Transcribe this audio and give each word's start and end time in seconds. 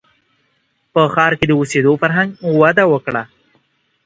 •په 0.93 1.01
ښار 1.13 1.31
کې 1.39 1.45
د 1.47 1.51
اوسېدو 1.59 1.93
فرهنګ 2.01 2.29
وده 2.61 2.83
وکړه. 2.91 3.23